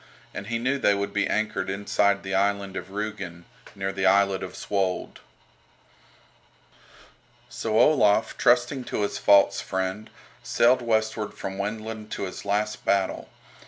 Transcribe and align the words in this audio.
And 0.33 0.47
he 0.47 0.57
knew 0.57 0.79
they 0.79 0.95
would 0.95 1.13
be 1.13 1.27
anchored 1.27 1.69
inside 1.69 2.23
the 2.23 2.33
island 2.33 2.75
of 2.75 2.87
Rügen, 2.89 3.43
near 3.75 3.91
the 3.93 4.07
islet 4.07 4.41
of 4.41 4.53
Svold. 4.55 5.17
So 7.49 7.79
Olaf, 7.79 8.35
trusting 8.35 8.83
to 8.85 9.03
his 9.03 9.19
false 9.19 9.61
friend, 9.61 10.09
sailed 10.41 10.81
westward 10.81 11.35
from 11.35 11.59
Wendland 11.59 12.09
to 12.13 12.23
his 12.23 12.45
last 12.45 12.83
battle. 12.83 13.29